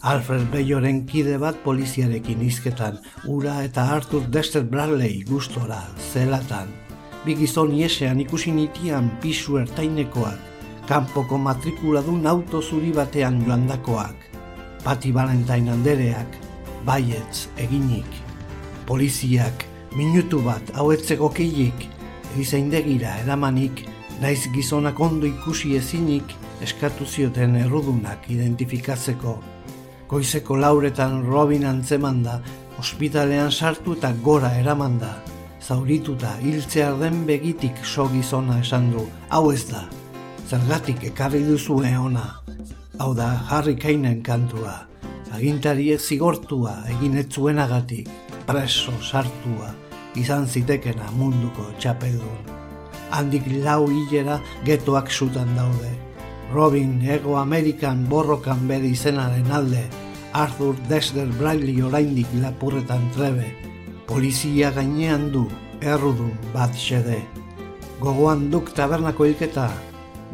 [0.00, 5.82] Alfred Beyoren kide bat poliziarekin izketan, ura eta Arthur Dexter Bradley gustora,
[6.12, 6.70] zelatan.
[7.26, 10.49] Bigizon iesean ikusi nitian pisu ertainekoak,
[10.90, 14.24] kanpoko matrikula dun auto zuri batean joandakoak,
[14.82, 16.34] pati Valentine andereak,
[16.82, 18.16] baietz eginik,
[18.88, 19.62] poliziak,
[19.94, 21.86] minutu bat hauetzeko kilik,
[22.32, 23.84] erizaindegira eramanik,
[24.18, 26.34] naiz gizonak ondo ikusi ezinik,
[26.66, 29.36] eskatu zioten errudunak identifikatzeko.
[30.10, 32.40] Goizeko lauretan Robin antzemanda,
[32.82, 35.14] ospitalean sartu eta gora eramanda,
[35.62, 39.86] zaurituta hiltzear den begitik so gizona esan du, hau ez da,
[40.50, 42.42] zergatik ekarri duzu ona.
[42.98, 44.86] Hau da, Harry Kainen kantua,
[45.32, 48.08] agintari ez zigortua egin etzuenagatik,
[48.46, 49.70] preso sartua,
[50.16, 52.40] izan zitekena munduko txapeldun.
[53.10, 55.92] Handik lau hilera getoak sutan daude.
[56.52, 59.84] Robin Ego Amerikan borrokan bere izenaren alde,
[60.32, 63.46] Arthur Dexter Bradley oraindik lapurretan trebe,
[64.06, 65.46] polizia gainean du,
[65.80, 67.20] errudun bat xede.
[68.00, 69.68] Gogoan duk tabernako ilketa,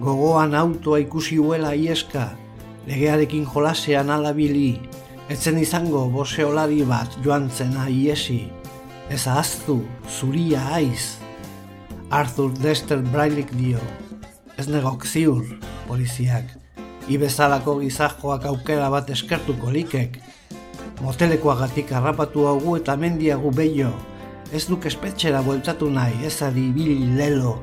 [0.00, 2.30] gogoan autoa ikusi huela ieska,
[2.86, 4.80] legearekin jolasean alabili,
[5.28, 8.46] etzen izango boseolari bat joan zena iesi,
[9.10, 11.16] ez ahaztu, zuria aiz.
[12.10, 13.80] Arthur Dexter Brailik dio,
[14.58, 15.42] ez negok ziur,
[15.88, 16.52] poliziak,
[17.10, 20.20] ibezalako gizajoak aukera bat eskertuko likek,
[21.02, 23.90] motelekoagatik harrapatu hau eta mendiagu beio,
[24.52, 26.70] ez duk espetxera bueltatu nahi, ez adi
[27.16, 27.58] lelo,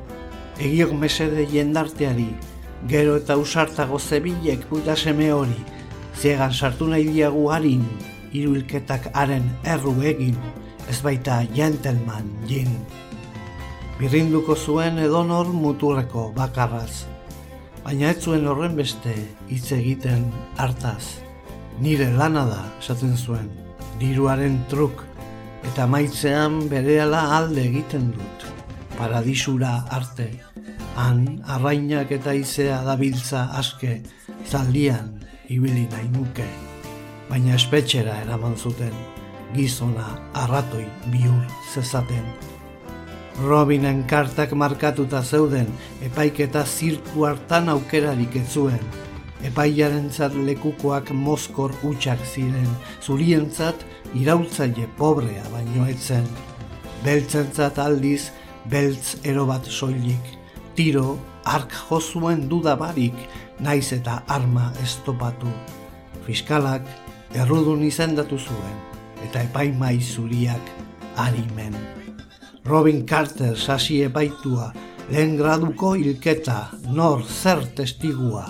[0.58, 2.28] egiok mesede jendarteari,
[2.88, 5.56] gero eta usartago zebilek puta seme hori,
[6.20, 7.82] ziegan sartu nahi diagu harin,
[8.32, 10.36] iruilketak haren erru egin,
[10.90, 12.70] ez baita gentleman jin.
[13.98, 17.06] Birrinduko zuen edonor muturreko bakarraz,
[17.84, 19.14] baina ez zuen horren beste
[19.50, 21.20] hitz egiten hartaz.
[21.82, 23.50] Nire lana da, esaten zuen,
[23.98, 25.02] diruaren truk,
[25.66, 28.53] eta maitzean berehala alde egiten dut
[28.98, 30.28] paradisura arte.
[30.96, 34.00] Han, arrainak eta izea dabiltza aske,
[34.46, 35.10] zaldian
[35.48, 36.46] ibili nahi nuke.
[37.28, 38.94] Baina espetxera eraman zuten,
[39.54, 40.06] gizona
[40.44, 41.42] arratoi bihur
[41.72, 42.26] zezaten.
[43.42, 45.66] Robinen kartak markatuta zeuden,
[46.06, 48.80] epaiketa zirku hartan aukerarik ez zuen.
[49.44, 50.08] Epaiaren
[50.46, 52.70] lekukoak moskor utxak ziren,
[53.02, 53.84] zurientzat
[54.14, 56.24] irautzaile pobrea baino etzen
[57.04, 58.30] beltzentzat aldiz
[58.70, 60.32] beltz ero bat soilik.
[60.74, 63.16] Tiro, ark jozuen duda barik,
[63.60, 65.50] naiz eta arma estopatu.
[66.26, 66.86] Fiskalak
[67.34, 68.78] errudun izendatu zuen,
[69.26, 70.72] eta epaimai zuriak
[71.16, 71.76] arimen.
[72.64, 74.72] Robin Carter sasi epaitua,
[75.10, 78.46] lehen graduko hilketa, nor zer testigua.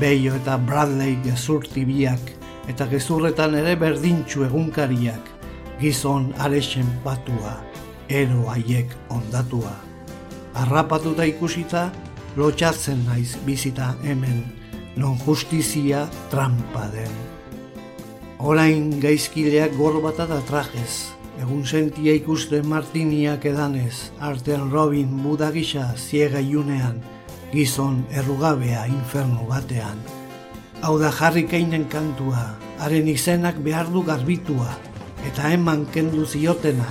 [0.00, 2.32] Beio eta Bradley gezurti biak,
[2.68, 5.30] eta gezurretan ere berdintxu egunkariak,
[5.80, 7.56] gizon arexen batua,
[8.12, 9.72] ero haiek ondatua.
[10.54, 11.86] Arrapatuta ikusita,
[12.36, 14.44] lotxatzen naiz bizita hemen,
[14.96, 17.12] non justizia trampa den.
[18.38, 27.00] Orain gaizkileak gorbata da trajez, egun sentia ikusten martiniak edanez, artean Robin budagisa ziega iunean,
[27.52, 30.02] gizon errugabea infernu batean.
[30.82, 32.50] Hau da jarri keinen kantua,
[32.82, 34.68] haren izenak behar du garbitua,
[35.28, 36.90] eta eman kendu ziotena,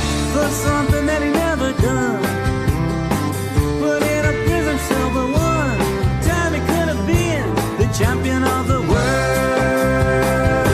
[0.33, 2.21] for something that he never done.
[3.81, 5.79] Put in a prison cell for one
[6.29, 7.47] time he could have been
[7.81, 10.70] the champion of the world.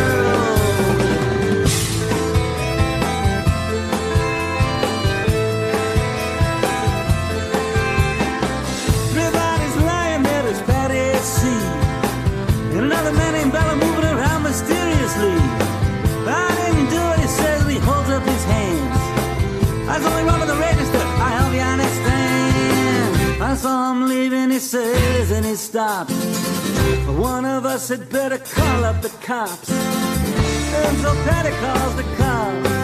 [24.58, 26.12] He says, and he stops.
[27.06, 29.70] One of us had better call up the cops.
[29.70, 32.77] And so Patty calls the cops.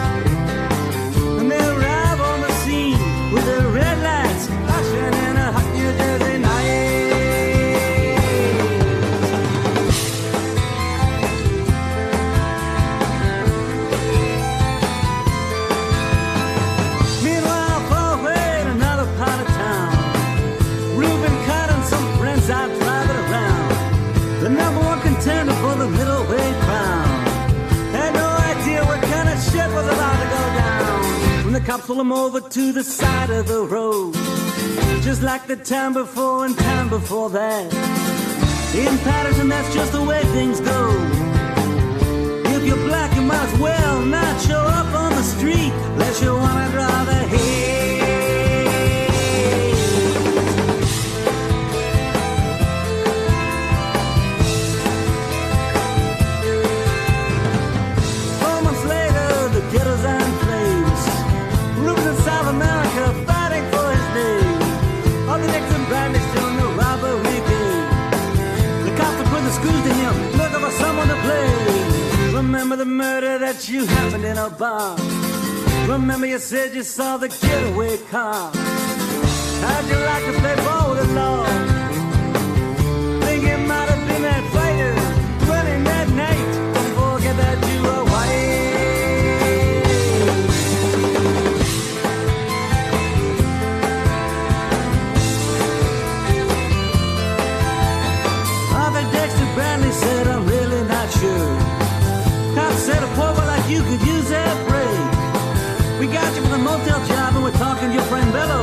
[31.78, 34.14] Pull him over to the side of the road.
[35.02, 37.72] Just like the time before and time before that.
[38.74, 40.90] In Patterson, that's just the way things go.
[42.46, 45.13] If you're black, you might as well not show up on
[73.44, 74.96] that you happened in a bar.
[75.86, 78.50] Remember you said you saw the getaway car.
[79.64, 81.44] How'd you like to play ball with the law?
[83.20, 85.03] Think it might have been that fighter
[103.74, 106.00] you could use that break.
[106.00, 108.62] We got you for the motel job and we're talking to your friend Bello.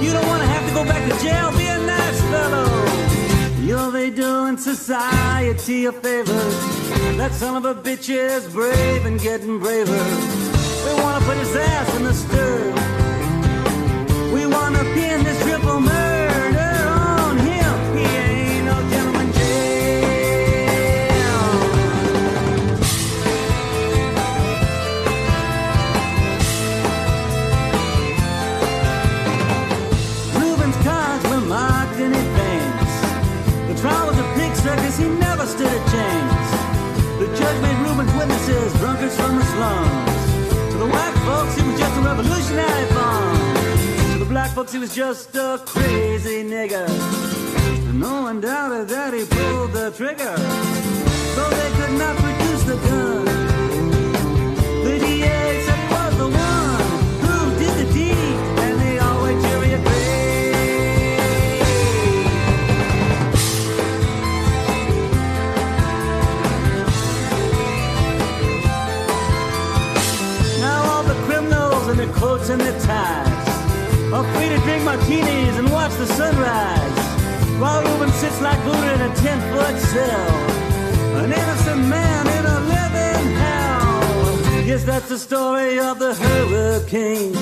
[0.00, 2.68] You don't want to have to go back to jail, be a nice fellow.
[3.66, 6.44] You're doing society a favor.
[7.20, 10.04] That son of a bitch is brave and getting braver.
[10.84, 12.58] We want to put his ass in the stir.
[14.34, 14.84] We want to
[38.52, 40.72] Witnesses drunkards from the slums.
[40.72, 43.54] To the white folks, he was just a revolutionary bomb.
[44.12, 46.86] To the black folks, he was just a crazy nigger.
[47.94, 50.34] No one doubted that he pulled the trigger.
[51.36, 53.51] Though they could not produce the gun.
[76.06, 76.98] the sunrise.
[77.60, 80.30] While Reuben sits like Buddha in a 10 foot cell.
[81.22, 84.64] An innocent man in a living hell.
[84.66, 87.32] Yes, that's the story of the hurricane.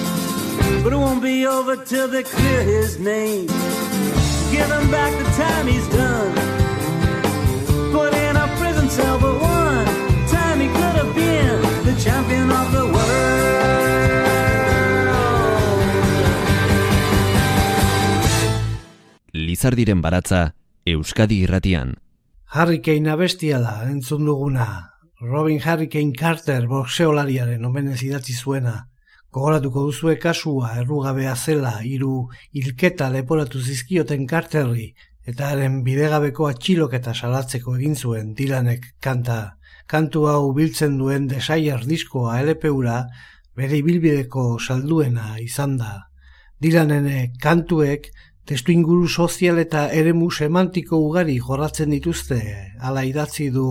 [0.83, 3.47] But it won't be over till they clear his name.
[4.55, 6.60] Give him back the time he's done.
[19.61, 20.55] Lizardiren baratza
[20.89, 21.91] Euskadi irratian.
[22.49, 24.95] Hurricane abestia da, entzun duguna.
[25.21, 28.87] Robin Hurricane Carter boxeolariaren omenez idatzi zuena.
[29.29, 34.95] Gogoratuko duzue kasua errugabea zela hiru hilketa leporatu zizkioten Carterri
[35.29, 39.59] eta haren bidegabeko atxiloketa salatzeko egin zuen Dylanek kanta.
[39.87, 43.03] Kantu hau biltzen duen desaier diskoa LP-ura
[43.61, 45.99] bere ibilbideko salduena izan da.
[46.65, 48.09] Dylanen kantuek
[48.47, 52.41] testu inguru sozial eta eremu semantiko ugari jorratzen dituzte,
[52.81, 53.67] ala idatzi du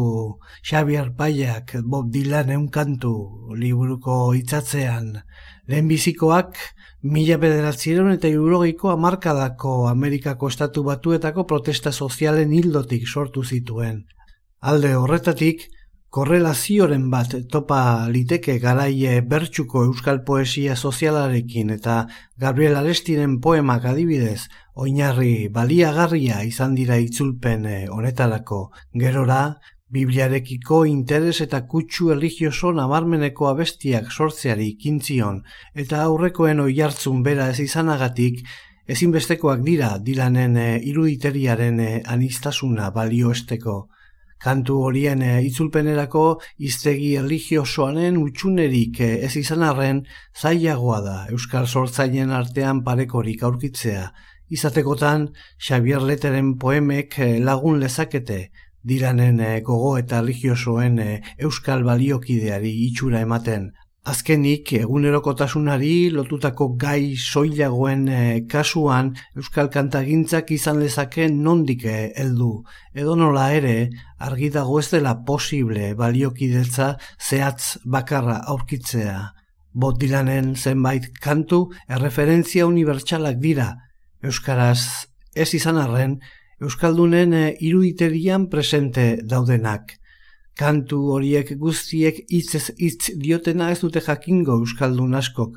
[0.64, 3.14] Xavier Paiak Bob Dylan eun kantu
[3.56, 5.18] liburuko hitzatzean.
[5.68, 6.58] Lehenbizikoak
[7.02, 14.06] mila bederatzieron eta eurogeiko amarkadako Amerikako estatu batuetako protesta sozialen hildotik sortu zituen.
[14.60, 15.70] Alde horretatik,
[16.10, 21.98] korrelazioren bat topa liteke garaie bertsuko euskal poesia sozialarekin eta
[22.38, 28.72] Gabriel Arestiren poemak adibidez, oinarri baliagarria izan dira itzulpen eh, honetarako.
[28.94, 29.44] Gerora,
[29.90, 35.40] Bibliarekiko interes eta kutsu religioso nabarmeneko abestiak sortzeari kintzion
[35.84, 38.44] eta aurrekoen oi hartzun bera ez izanagatik,
[38.90, 43.80] ezinbestekoak dira dilanen e, iruditeriaren e, anistasuna balioesteko.
[44.40, 46.24] Kantu horien e, itzulpenerako
[46.70, 50.04] iztegi religiosoanen utxunerik e, ez izan arren
[50.36, 54.08] zailagoa da Euskal Sortzainen artean parekorik aurkitzea.
[54.50, 55.28] Izatekotan,
[55.60, 58.40] Xavier Leteren poemek lagun lezakete,
[58.82, 60.98] diranen gogo eta religiosoen
[61.38, 63.70] euskal baliokideari itxura ematen.
[64.10, 72.48] Azkenik, egunerokotasunari lotutako gai soilagoen e, kasuan euskal kantagintzak izan lezake nondik heldu.
[72.98, 73.76] Edo nola ere,
[74.18, 76.90] argi dago ez dela posible baliokidetza
[77.20, 79.20] zehatz bakarra aurkitzea.
[79.78, 83.76] Bot dilanen zenbait kantu erreferentzia unibertsalak dira.
[84.26, 84.82] Euskaraz
[85.36, 86.18] ez izan arren,
[86.60, 89.99] Euskaldunen e, iruditerian presente daudenak.
[90.60, 95.54] Kantu horiek guztiek hitzez hitz diotena ez dute jakingo Euskaldun askok,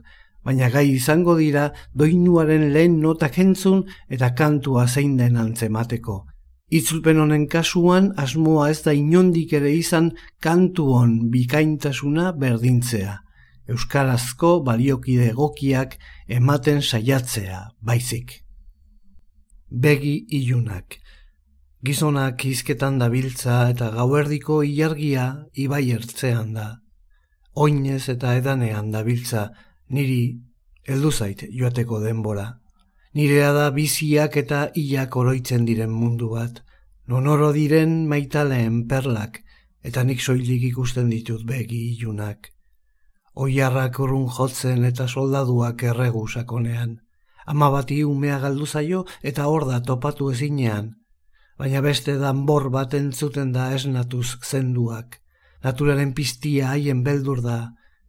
[0.46, 1.64] baina gai izango dira
[1.98, 3.82] doinuaren lehen notak entzun
[4.16, 6.20] eta kantua zein den antzemateko.
[6.78, 13.18] Itzulpen honen kasuan asmoa ez da inondik ere izan kantu hon bikaintasuna berdintzea.
[13.74, 15.98] Euskarazko baliokide egokiak
[16.38, 18.42] ematen saiatzea, baizik
[19.72, 20.98] begi ilunak.
[21.83, 25.24] Gizonak izketan dabiltza eta gauerdiko ilargia
[25.64, 26.66] ibai ertzean da.
[27.64, 29.49] Oinez eta edanean dabiltza
[29.91, 30.20] niri
[30.87, 32.47] heldu zait joateko denbora.
[33.18, 36.62] Nirea da biziak eta ilak oroitzen diren mundu bat,
[37.09, 39.43] nonoro diren maitaleen perlak,
[39.83, 42.53] eta nik soilik ikusten ditut begi ilunak.
[43.35, 47.01] Oiarrak urrun jotzen eta soldaduak erregu sakonean
[47.47, 51.01] ama bati umea galdu zaio eta hor da topatu ezinean.
[51.62, 55.20] Baina beste danbor bat entzuten da esnatuz zenduak.
[55.62, 57.58] Naturaren piztia haien beldur da,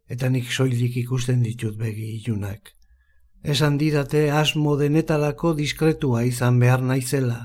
[0.10, 2.72] eta nik soilik ikusten ditut begi ilunak.
[3.44, 7.38] Esan didate asmo denetarako diskretua izan behar naizela,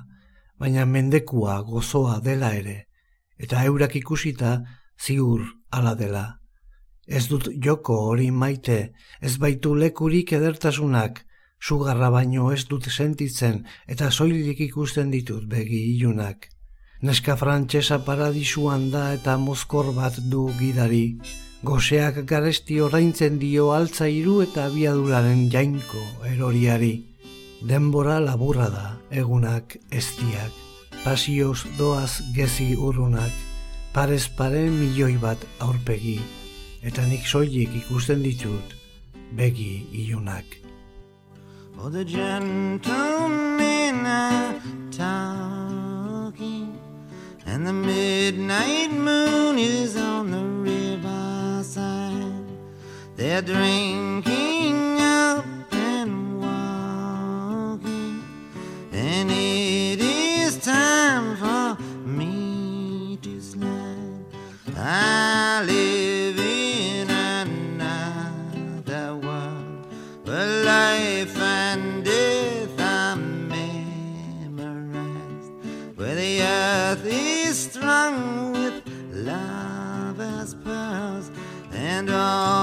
[0.56, 2.78] baina mendekua gozoa dela ere,
[3.36, 4.54] eta eurak ikusita
[4.96, 6.26] ziur ala dela.
[7.04, 11.26] Ez dut joko hori maite, ez baitu lekurik edertasunak,
[11.60, 16.48] sugarra baino ez dut sentitzen eta soilik ikusten ditut begi ilunak.
[17.02, 21.18] Neska frantsesa paradisuan da eta mozkor bat du gidari.
[21.62, 26.02] Goseak garesti oraintzen dio altzairu eta abiaduraren jainko
[26.32, 26.94] eroriari.
[27.62, 30.54] Denbora laburra da, egunak eztiak.
[31.04, 33.34] Pasioz doaz gezi urrunak.
[33.94, 36.18] Parez pare milioi bat aurpegi.
[36.82, 38.74] Eta nik soilik ikusten ditut
[39.34, 40.67] begi ilunak.
[41.80, 44.60] For the gentlemen are
[44.90, 46.76] talking,
[47.46, 52.24] and the midnight moon is on the riverside.
[53.14, 58.24] They're drinking up and walking,
[58.92, 64.24] and it is time for me to slide.
[64.76, 65.62] I
[82.08, 82.57] and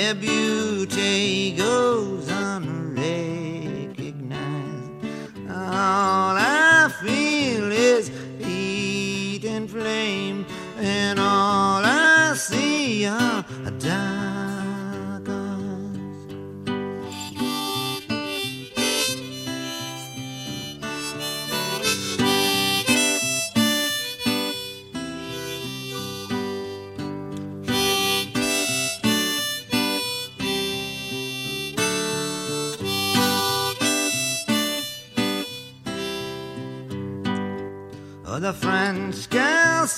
[0.00, 4.90] where beauty goes unrecognized.
[5.50, 6.29] All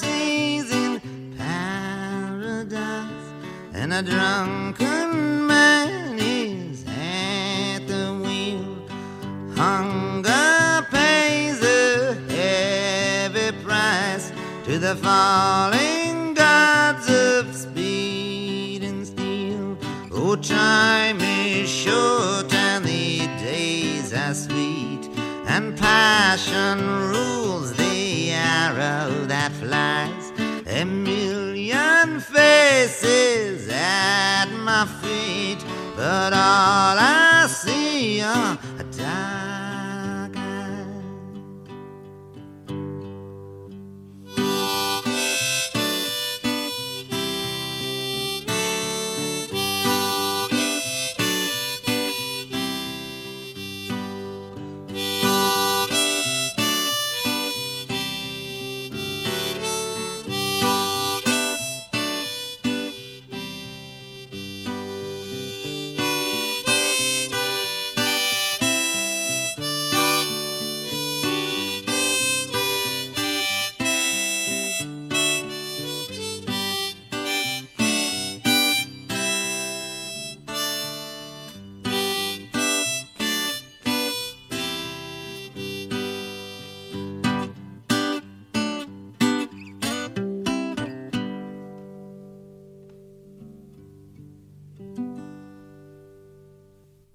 [0.03, 3.28] girl in paradise,
[3.72, 8.76] and a drunken man is at the wheel.
[9.57, 14.32] Hunger pays a heavy price
[14.64, 19.76] to the falling gods of speed and steel.
[20.12, 25.09] Oh, time is short and the days are sweet,
[25.46, 26.78] and passion
[27.11, 27.41] rules
[28.61, 30.24] arrow that flies.
[30.66, 35.61] A million faces at my feet,
[35.96, 38.59] but all I see are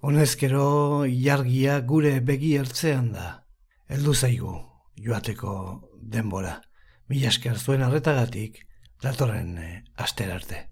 [0.08, 3.26] Honezkero ilargia gure begi ertzean da.
[3.92, 4.54] Heldu zaigu
[5.04, 5.50] joateko
[6.00, 6.54] denbora.
[7.12, 8.62] Mila esker zuen arretagatik
[9.04, 10.62] datorren eh, astera arte.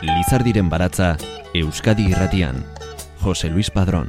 [0.00, 1.18] Lizardiren baratza
[1.52, 2.64] Euskadi irratian.
[3.20, 4.08] Jose Luis Padrón.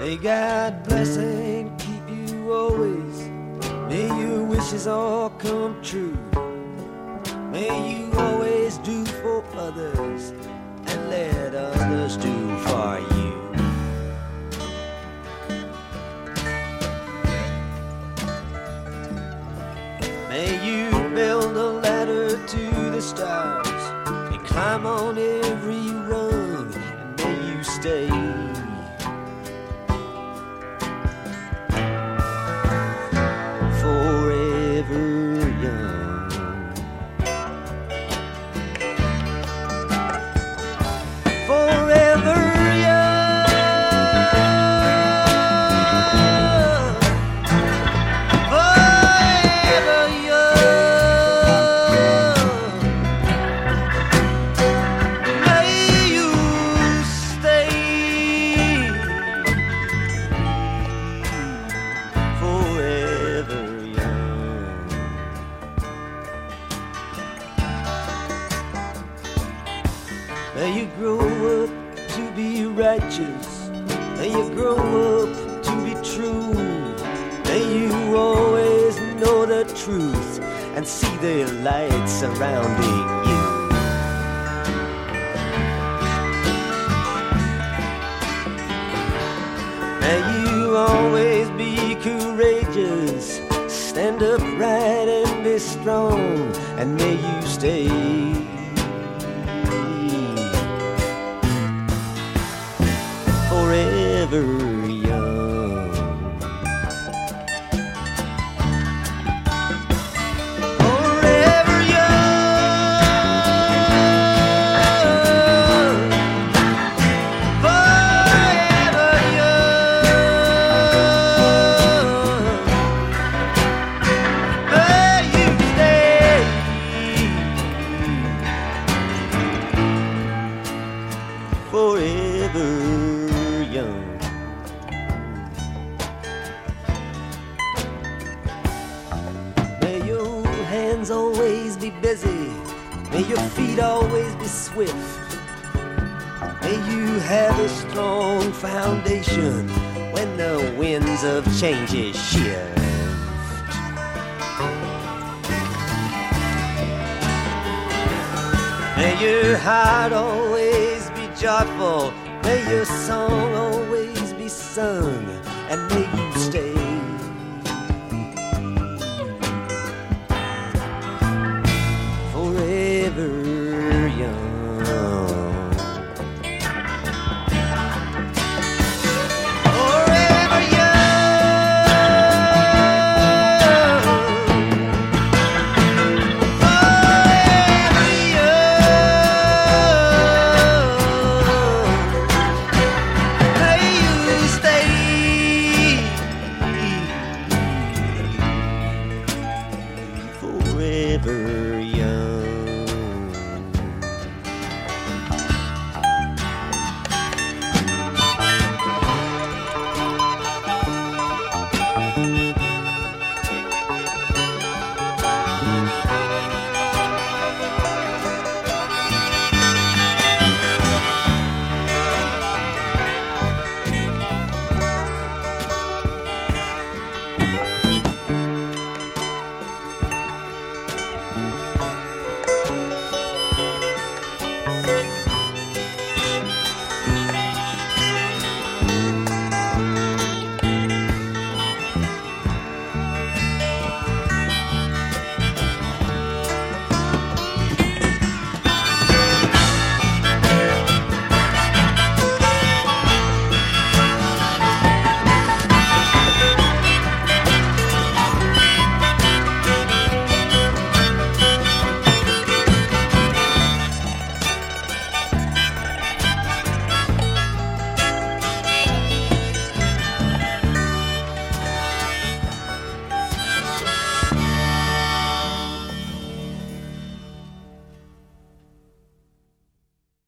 [0.00, 3.28] May God bless and keep you always.
[3.88, 6.14] May your wishes all come true.
[7.50, 10.34] May you always do for others
[10.86, 13.32] and let others do for you.
[20.28, 23.68] May you build a ladder to the stars
[24.30, 28.17] and climb on every rung, and may you stay.